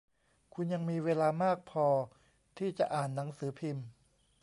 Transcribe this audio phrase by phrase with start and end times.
[0.53, 1.87] คุณยังมีเวลามากพอ
[2.57, 3.87] ที่จะอ่านหนังสือพิมพ์